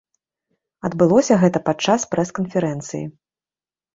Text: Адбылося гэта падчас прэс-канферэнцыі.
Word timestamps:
Адбылося 0.87 1.37
гэта 1.43 1.59
падчас 1.69 2.07
прэс-канферэнцыі. 2.13 3.03